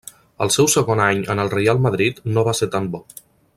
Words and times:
El 0.45 0.51
seu 0.55 0.69
segon 0.75 1.01
any 1.09 1.21
en 1.35 1.43
el 1.45 1.53
Reial 1.53 1.83
Madrid 1.87 2.25
no 2.35 2.49
va 2.51 2.57
ser 2.63 2.73
tan 2.77 2.93
bo. 2.97 3.07